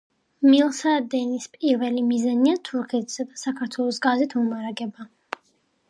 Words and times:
მილსადენის 0.51 1.45
პირველი 1.57 2.03
მიზანია 2.07 2.55
თურქეთისა 2.71 3.27
და 3.29 3.41
საქართველოს 3.45 4.01
გაზით 4.07 4.39
მომარაგება. 4.41 5.11